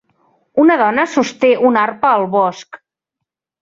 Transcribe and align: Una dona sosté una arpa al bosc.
Una 0.63 0.77
dona 0.83 1.05
sosté 1.17 1.53
una 1.71 1.83
arpa 1.85 2.17
al 2.17 2.29
bosc. 2.41 2.85